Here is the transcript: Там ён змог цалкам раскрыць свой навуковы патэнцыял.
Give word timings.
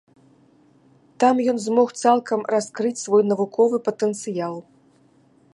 Там 1.23 1.35
ён 1.53 1.57
змог 1.67 1.93
цалкам 2.01 2.39
раскрыць 2.55 2.97
свой 3.05 3.23
навуковы 3.33 3.77
патэнцыял. 3.89 4.55